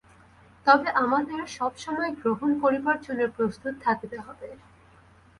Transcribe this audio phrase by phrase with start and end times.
[0.67, 4.49] তবে আমাদের সব সময়েই গ্রহণ করিবার জন্য প্রস্তুত থাকিতে হইবে।